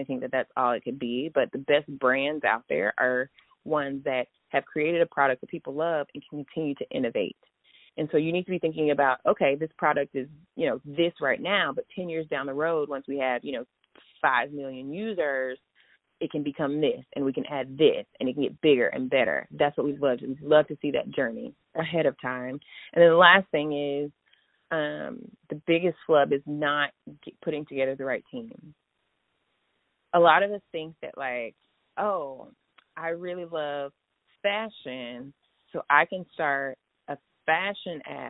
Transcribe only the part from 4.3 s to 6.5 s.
have created a product that people love and can